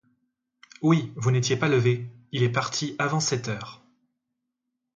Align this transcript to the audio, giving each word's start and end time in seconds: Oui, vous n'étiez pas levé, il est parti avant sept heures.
Oui, 0.81 1.13
vous 1.15 1.29
n'étiez 1.29 1.57
pas 1.57 1.69
levé, 1.69 2.07
il 2.31 2.41
est 2.41 2.51
parti 2.51 2.95
avant 2.97 3.19
sept 3.19 3.49
heures. 3.49 3.83